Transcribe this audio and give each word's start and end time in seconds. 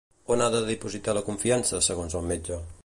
On 0.35 0.41
ha 0.43 0.47
de 0.55 0.61
dipositar 0.69 1.15
la 1.19 1.23
confiança, 1.29 1.85
segons 1.91 2.17
el 2.21 2.29
metge? 2.33 2.61